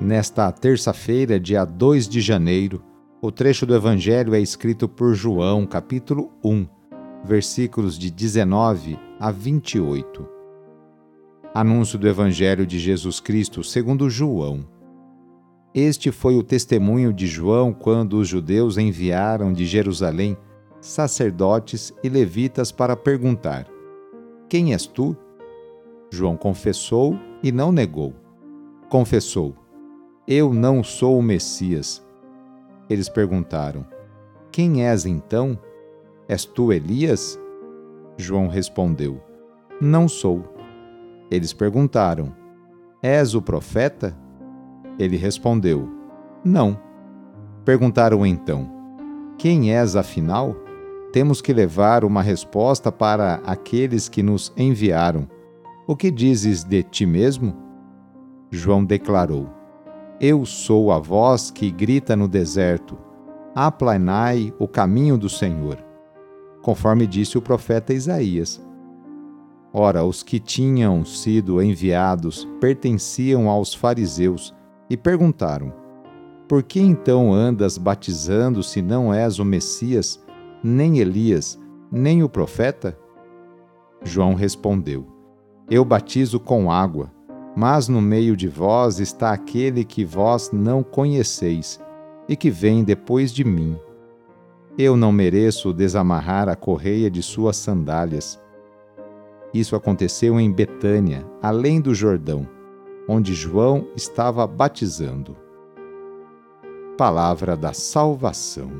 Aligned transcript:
Nesta 0.00 0.52
terça-feira, 0.52 1.40
dia 1.40 1.64
2 1.64 2.06
de 2.06 2.20
janeiro, 2.20 2.82
o 3.22 3.32
trecho 3.32 3.64
do 3.64 3.74
Evangelho 3.74 4.34
é 4.34 4.40
escrito 4.40 4.86
por 4.86 5.14
João, 5.14 5.64
capítulo 5.64 6.30
1, 6.44 6.66
versículos 7.24 7.98
de 7.98 8.10
19 8.10 8.98
a 9.18 9.30
28. 9.30 10.28
Anúncio 11.54 11.98
do 11.98 12.06
Evangelho 12.06 12.66
de 12.66 12.78
Jesus 12.78 13.20
Cristo 13.20 13.64
segundo 13.64 14.10
João. 14.10 14.68
Este 15.74 16.12
foi 16.12 16.36
o 16.36 16.42
testemunho 16.42 17.10
de 17.10 17.26
João 17.26 17.72
quando 17.72 18.18
os 18.18 18.28
judeus 18.28 18.76
enviaram 18.76 19.50
de 19.50 19.64
Jerusalém 19.64 20.36
sacerdotes 20.78 21.90
e 22.04 22.10
levitas 22.10 22.70
para 22.70 22.94
perguntar: 22.94 23.66
Quem 24.46 24.74
és 24.74 24.86
tu? 24.86 25.16
João 26.10 26.36
confessou 26.36 27.18
e 27.42 27.50
não 27.50 27.72
negou. 27.72 28.12
Confessou: 28.90 29.54
eu 30.26 30.52
não 30.52 30.82
sou 30.82 31.18
o 31.18 31.22
Messias. 31.22 32.04
Eles 32.90 33.08
perguntaram: 33.08 33.86
Quem 34.50 34.84
és 34.84 35.06
então? 35.06 35.58
És 36.28 36.44
tu 36.44 36.72
Elias? 36.72 37.38
João 38.16 38.48
respondeu: 38.48 39.20
Não 39.80 40.08
sou. 40.08 40.42
Eles 41.30 41.52
perguntaram: 41.52 42.34
És 43.00 43.34
o 43.34 43.42
profeta? 43.42 44.16
Ele 44.98 45.16
respondeu: 45.16 45.88
Não. 46.44 46.76
Perguntaram 47.64 48.26
então: 48.26 48.68
Quem 49.38 49.76
és 49.76 49.94
afinal? 49.94 50.56
Temos 51.12 51.40
que 51.40 51.52
levar 51.52 52.04
uma 52.04 52.20
resposta 52.20 52.90
para 52.90 53.36
aqueles 53.46 54.08
que 54.08 54.22
nos 54.22 54.52
enviaram. 54.56 55.28
O 55.86 55.94
que 55.94 56.10
dizes 56.10 56.64
de 56.64 56.82
ti 56.82 57.06
mesmo? 57.06 57.54
João 58.50 58.84
declarou: 58.84 59.55
eu 60.20 60.46
sou 60.46 60.90
a 60.90 60.98
voz 60.98 61.50
que 61.50 61.70
grita 61.70 62.16
no 62.16 62.26
deserto: 62.26 62.96
aplanai 63.54 64.52
o 64.58 64.66
caminho 64.66 65.18
do 65.18 65.28
Senhor, 65.28 65.78
conforme 66.62 67.06
disse 67.06 67.36
o 67.36 67.42
profeta 67.42 67.92
Isaías. 67.92 68.64
Ora, 69.72 70.04
os 70.04 70.22
que 70.22 70.38
tinham 70.38 71.04
sido 71.04 71.62
enviados 71.62 72.48
pertenciam 72.60 73.48
aos 73.50 73.74
fariseus 73.74 74.54
e 74.88 74.96
perguntaram: 74.96 75.72
Por 76.48 76.62
que 76.62 76.80
então 76.80 77.32
andas 77.32 77.76
batizando 77.76 78.62
se 78.62 78.80
não 78.80 79.12
és 79.12 79.38
o 79.38 79.44
Messias, 79.44 80.24
nem 80.62 80.98
Elias, 80.98 81.60
nem 81.92 82.22
o 82.22 82.28
profeta? 82.28 82.98
João 84.02 84.34
respondeu: 84.34 85.06
Eu 85.68 85.84
batizo 85.84 86.40
com 86.40 86.70
água 86.70 87.15
mas 87.56 87.88
no 87.88 88.02
meio 88.02 88.36
de 88.36 88.46
vós 88.48 89.00
está 89.00 89.32
aquele 89.32 89.82
que 89.82 90.04
vós 90.04 90.50
não 90.52 90.82
conheceis 90.82 91.80
e 92.28 92.36
que 92.36 92.50
vem 92.50 92.84
depois 92.84 93.32
de 93.32 93.44
mim. 93.44 93.80
Eu 94.76 94.94
não 94.94 95.10
mereço 95.10 95.72
desamarrar 95.72 96.50
a 96.50 96.54
correia 96.54 97.10
de 97.10 97.22
suas 97.22 97.56
sandálias. 97.56 98.38
Isso 99.54 99.74
aconteceu 99.74 100.38
em 100.38 100.52
Betânia, 100.52 101.26
além 101.40 101.80
do 101.80 101.94
Jordão, 101.94 102.46
onde 103.08 103.32
João 103.32 103.88
estava 103.96 104.46
batizando. 104.46 105.34
Palavra 106.98 107.56
da 107.56 107.72
Salvação. 107.72 108.70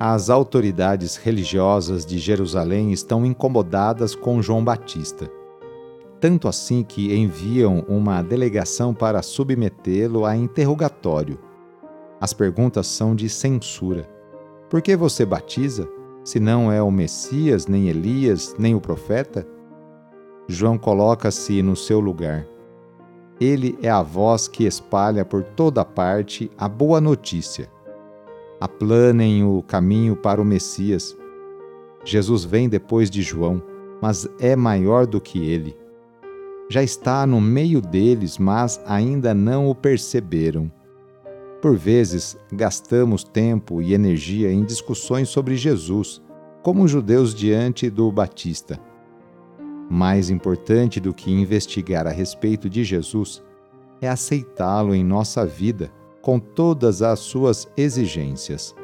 As 0.00 0.30
autoridades 0.30 1.14
religiosas 1.14 2.04
de 2.04 2.18
Jerusalém 2.18 2.90
estão 2.90 3.24
incomodadas 3.24 4.16
com 4.16 4.42
João 4.42 4.64
Batista 4.64 5.30
tanto 6.20 6.46
assim 6.46 6.84
que 6.84 7.16
enviam 7.16 7.82
uma 7.88 8.20
delegação 8.22 8.92
para 8.92 9.22
submetê-lo 9.22 10.26
a 10.26 10.36
interrogatório. 10.36 11.38
As 12.20 12.34
perguntas 12.34 12.86
são 12.86 13.14
de 13.14 13.28
censura. 13.28 14.06
Por 14.68 14.82
que 14.82 14.94
você 14.94 15.24
batiza, 15.24 15.88
se 16.22 16.38
não 16.38 16.70
é 16.70 16.82
o 16.82 16.90
Messias, 16.90 17.66
nem 17.66 17.88
Elias, 17.88 18.54
nem 18.58 18.74
o 18.74 18.80
profeta? 18.80 19.48
João 20.46 20.76
coloca-se 20.76 21.62
no 21.62 21.74
seu 21.74 21.98
lugar. 21.98 22.46
Ele 23.40 23.78
é 23.82 23.88
a 23.88 24.02
voz 24.02 24.46
que 24.46 24.66
espalha 24.66 25.24
por 25.24 25.42
toda 25.42 25.82
parte 25.84 26.50
a 26.58 26.68
boa 26.68 27.00
notícia. 27.00 27.70
Aplanem 28.60 29.42
o 29.42 29.62
caminho 29.62 30.14
para 30.14 30.42
o 30.42 30.44
Messias. 30.44 31.16
Jesus 32.04 32.44
vem 32.44 32.68
depois 32.68 33.08
de 33.08 33.22
João, 33.22 33.62
mas 34.02 34.28
é 34.38 34.54
maior 34.54 35.06
do 35.06 35.18
que 35.18 35.50
ele 35.50 35.79
já 36.70 36.84
está 36.84 37.26
no 37.26 37.40
meio 37.40 37.80
deles, 37.80 38.38
mas 38.38 38.80
ainda 38.86 39.34
não 39.34 39.68
o 39.68 39.74
perceberam. 39.74 40.70
Por 41.60 41.76
vezes, 41.76 42.38
gastamos 42.52 43.24
tempo 43.24 43.82
e 43.82 43.92
energia 43.92 44.52
em 44.52 44.64
discussões 44.64 45.28
sobre 45.28 45.56
Jesus, 45.56 46.22
como 46.62 46.84
os 46.84 46.90
judeus 46.92 47.34
diante 47.34 47.90
do 47.90 48.10
Batista. 48.12 48.78
Mais 49.90 50.30
importante 50.30 51.00
do 51.00 51.12
que 51.12 51.32
investigar 51.32 52.06
a 52.06 52.10
respeito 52.10 52.70
de 52.70 52.84
Jesus 52.84 53.42
é 54.00 54.08
aceitá-lo 54.08 54.94
em 54.94 55.02
nossa 55.02 55.44
vida 55.44 55.92
com 56.22 56.38
todas 56.38 57.02
as 57.02 57.18
suas 57.18 57.66
exigências. 57.76 58.76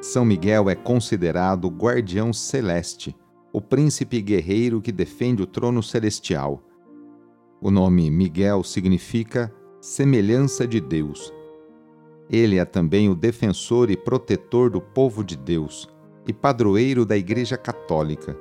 São 0.00 0.24
Miguel 0.24 0.70
é 0.70 0.74
considerado 0.74 1.68
guardião 1.68 2.32
celeste 2.32 3.14
o 3.56 3.60
príncipe 3.62 4.20
guerreiro 4.20 4.82
que 4.82 4.92
defende 4.92 5.42
o 5.42 5.46
trono 5.46 5.82
celestial. 5.82 6.62
O 7.58 7.70
nome 7.70 8.10
Miguel 8.10 8.62
significa 8.62 9.50
semelhança 9.80 10.68
de 10.68 10.78
Deus. 10.78 11.32
Ele 12.28 12.58
é 12.58 12.66
também 12.66 13.08
o 13.08 13.14
defensor 13.14 13.90
e 13.90 13.96
protetor 13.96 14.68
do 14.68 14.78
povo 14.78 15.24
de 15.24 15.38
Deus 15.38 15.88
e 16.28 16.34
padroeiro 16.34 17.06
da 17.06 17.16
Igreja 17.16 17.56
Católica. 17.56 18.36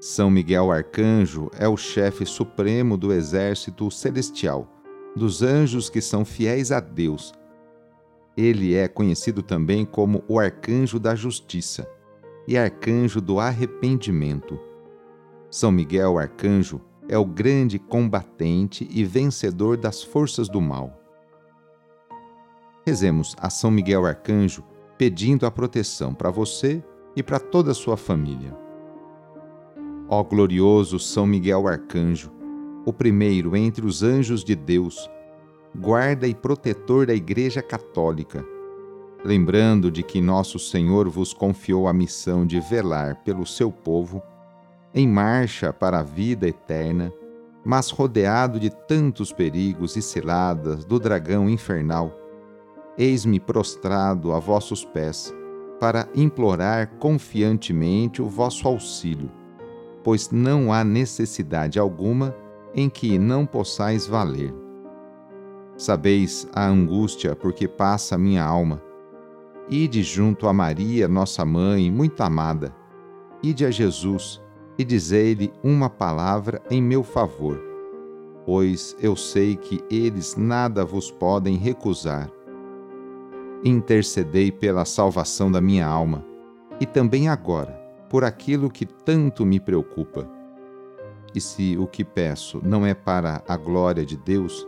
São 0.00 0.30
Miguel 0.30 0.72
Arcanjo 0.72 1.50
é 1.58 1.68
o 1.68 1.76
chefe 1.76 2.24
supremo 2.24 2.96
do 2.96 3.12
exército 3.12 3.90
celestial, 3.90 4.66
dos 5.14 5.42
anjos 5.42 5.90
que 5.90 6.00
são 6.00 6.24
fiéis 6.24 6.72
a 6.72 6.80
Deus. 6.80 7.34
Ele 8.34 8.74
é 8.74 8.88
conhecido 8.88 9.42
também 9.42 9.84
como 9.84 10.24
o 10.26 10.38
Arcanjo 10.38 10.98
da 10.98 11.14
Justiça 11.14 11.86
e 12.46 12.56
arcanjo 12.58 13.20
do 13.20 13.38
arrependimento. 13.38 14.58
São 15.50 15.70
Miguel 15.70 16.18
Arcanjo 16.18 16.80
é 17.08 17.16
o 17.16 17.24
grande 17.24 17.78
combatente 17.78 18.88
e 18.90 19.04
vencedor 19.04 19.76
das 19.76 20.02
forças 20.02 20.48
do 20.48 20.60
mal. 20.60 21.00
Rezemos 22.86 23.34
a 23.38 23.48
São 23.48 23.70
Miguel 23.70 24.04
Arcanjo 24.04 24.64
pedindo 24.98 25.46
a 25.46 25.50
proteção 25.50 26.14
para 26.14 26.30
você 26.30 26.82
e 27.16 27.22
para 27.22 27.38
toda 27.38 27.70
a 27.70 27.74
sua 27.74 27.96
família. 27.96 28.56
Ó 30.08 30.22
glorioso 30.22 30.98
São 30.98 31.26
Miguel 31.26 31.66
Arcanjo, 31.66 32.30
o 32.84 32.92
primeiro 32.92 33.56
entre 33.56 33.86
os 33.86 34.02
anjos 34.02 34.44
de 34.44 34.54
Deus, 34.54 35.08
guarda 35.74 36.26
e 36.26 36.34
protetor 36.34 37.06
da 37.06 37.14
Igreja 37.14 37.62
Católica, 37.62 38.44
lembrando 39.24 39.90
de 39.90 40.02
que 40.02 40.20
nosso 40.20 40.58
Senhor 40.58 41.08
vos 41.08 41.32
confiou 41.32 41.88
a 41.88 41.92
missão 41.92 42.46
de 42.46 42.60
velar 42.60 43.16
pelo 43.24 43.46
seu 43.46 43.72
povo, 43.72 44.22
em 44.94 45.08
marcha 45.08 45.72
para 45.72 46.00
a 46.00 46.02
vida 46.02 46.46
eterna, 46.46 47.12
mas 47.64 47.90
rodeado 47.90 48.60
de 48.60 48.68
tantos 48.68 49.32
perigos 49.32 49.96
e 49.96 50.02
ciladas 50.02 50.84
do 50.84 51.00
dragão 51.00 51.48
infernal, 51.48 52.12
eis-me 52.98 53.40
prostrado 53.40 54.32
a 54.32 54.38
vossos 54.38 54.84
pés, 54.84 55.34
para 55.80 56.06
implorar 56.14 56.90
confiantemente 56.98 58.22
o 58.22 58.28
vosso 58.28 58.68
auxílio, 58.68 59.30
pois 60.04 60.30
não 60.30 60.72
há 60.72 60.84
necessidade 60.84 61.78
alguma 61.78 62.34
em 62.74 62.88
que 62.88 63.18
não 63.18 63.46
possais 63.46 64.06
valer. 64.06 64.54
Sabeis 65.76 66.46
a 66.52 66.66
angústia 66.66 67.34
por 67.34 67.52
que 67.52 67.66
passa 67.66 68.16
minha 68.16 68.44
alma. 68.44 68.80
Ide 69.68 70.02
junto 70.02 70.46
a 70.46 70.52
Maria, 70.52 71.08
nossa 71.08 71.44
mãe, 71.44 71.90
muito 71.90 72.22
amada. 72.22 72.74
Ide 73.42 73.64
a 73.64 73.70
Jesus 73.70 74.42
e 74.78 74.84
dizei-lhe 74.84 75.52
uma 75.62 75.88
palavra 75.88 76.62
em 76.70 76.82
meu 76.82 77.02
favor, 77.02 77.58
pois 78.44 78.94
eu 79.00 79.16
sei 79.16 79.56
que 79.56 79.82
eles 79.90 80.36
nada 80.36 80.84
vos 80.84 81.10
podem 81.10 81.56
recusar. 81.56 82.30
Intercedei 83.64 84.52
pela 84.52 84.84
salvação 84.84 85.50
da 85.50 85.60
minha 85.60 85.86
alma 85.86 86.24
e 86.78 86.84
também 86.84 87.28
agora 87.28 87.72
por 88.10 88.22
aquilo 88.22 88.70
que 88.70 88.84
tanto 88.84 89.46
me 89.46 89.58
preocupa. 89.58 90.28
E 91.34 91.40
se 91.40 91.76
o 91.78 91.86
que 91.86 92.04
peço 92.04 92.60
não 92.62 92.84
é 92.84 92.92
para 92.92 93.42
a 93.48 93.56
glória 93.56 94.04
de 94.04 94.16
Deus, 94.16 94.66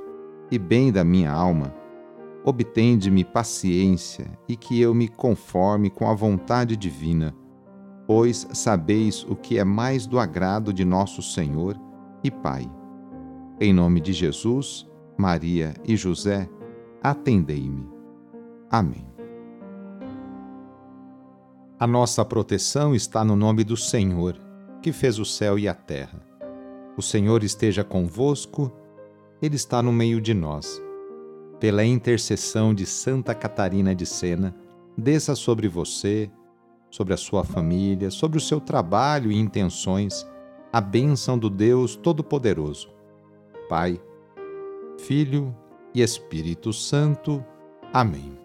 e 0.51 0.59
bem 0.59 0.91
da 0.91 1.05
minha 1.05 1.31
alma, 1.31 1.73
obtende-me 2.47 3.25
paciência 3.25 4.27
e 4.49 4.57
que 4.57 4.81
eu 4.81 4.95
me 4.95 5.09
conforme 5.09 5.91
com 5.91 6.09
a 6.09 6.15
vontade 6.15 6.77
divina, 6.77 7.35
pois 8.07 8.47
sabeis 8.53 9.25
o 9.29 9.35
que 9.35 9.59
é 9.59 9.65
mais 9.65 10.07
do 10.07 10.19
agrado 10.19 10.73
de 10.73 10.85
nosso 10.85 11.21
Senhor 11.21 11.77
e 12.23 12.31
Pai. 12.31 12.71
Em 13.61 13.73
nome 13.73 14.01
de 14.01 14.13
Jesus, 14.13 14.89
Maria 15.19 15.75
e 15.85 15.97
José, 15.97 16.49
atendei-me. 17.03 17.89
Amém. 18.71 19.07
A 21.79 21.87
nossa 21.87 22.25
proteção 22.25 22.95
está 22.95 23.25
no 23.25 23.35
nome 23.35 23.65
do 23.65 23.77
Senhor, 23.77 24.41
que 24.81 24.93
fez 24.93 25.19
o 25.19 25.25
céu 25.25 25.59
e 25.59 25.67
a 25.67 25.75
terra. 25.75 26.25
O 26.97 27.03
Senhor 27.03 27.43
esteja 27.43 27.83
convosco 27.83 28.73
ele 29.43 29.57
está 29.57 29.83
no 29.83 29.93
meio 29.93 30.21
de 30.21 30.33
nós. 30.33 30.83
Pela 31.59 31.85
intercessão 31.85 32.75
de 32.75 32.85
Santa 32.85 33.35
Catarina 33.35 33.95
de 33.95 34.05
Sena, 34.05 34.55
desça 34.97 35.35
sobre 35.35 35.69
você, 35.69 36.31
sobre 36.91 37.15
a 37.15 37.17
sua 37.17 37.45
família, 37.45 38.11
sobre 38.11 38.37
o 38.37 38.41
seu 38.41 38.61
trabalho 38.61 39.33
e 39.33 39.39
intenções, 39.39 40.27
a 40.71 40.81
bênção 40.81 41.39
do 41.39 41.49
Deus 41.49 41.97
Todo-Poderoso. 41.97 42.91
Pai, 43.71 43.99
Filho 44.99 45.57
e 45.95 46.03
Espírito 46.03 46.75
Santo. 46.75 47.43
Amém. 47.91 48.39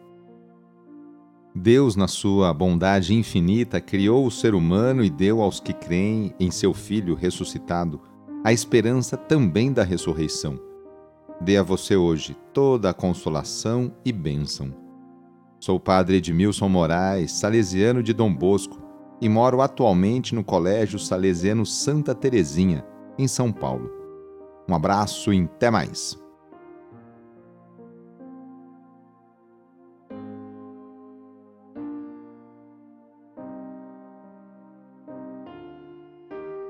Deus, 1.54 1.98
na 1.98 2.08
sua 2.08 2.54
bondade 2.54 3.14
infinita, 3.14 3.82
criou 3.82 4.26
o 4.26 4.32
ser 4.32 4.56
humano 4.56 5.04
e 5.04 5.10
deu 5.10 5.42
aos 5.42 5.60
que 5.60 5.74
creem 5.74 6.34
em 6.40 6.50
seu 6.50 6.74
Filho 6.74 7.14
ressuscitado 7.14 8.00
a 8.42 8.54
esperança 8.54 9.18
também 9.18 9.74
da 9.74 9.84
ressurreição 9.84 10.71
dê 11.44 11.58
a 11.58 11.64
você 11.64 11.96
hoje 11.96 12.38
toda 12.54 12.90
a 12.90 12.94
consolação 12.94 13.92
e 14.06 14.12
bênção. 14.12 14.74
Sou 15.60 15.78
o 15.78 15.80
padre 15.80 16.18
Edmilson 16.18 16.70
Moraes, 16.70 17.32
salesiano 17.32 18.04
de 18.04 18.14
Dom 18.14 18.34
Bosco, 18.34 18.80
e 19.20 19.28
moro 19.28 19.62
atualmente 19.62 20.34
no 20.34 20.44
Colégio 20.44 20.98
Salesiano 20.98 21.66
Santa 21.66 22.16
Terezinha, 22.16 22.86
em 23.18 23.28
São 23.28 23.52
Paulo. 23.52 23.92
Um 24.68 24.74
abraço 24.74 25.34
e 25.34 25.44
até 25.44 25.70
mais! 25.70 26.21